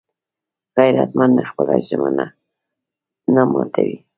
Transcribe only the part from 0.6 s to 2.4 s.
غیرتمند خپله ژمنه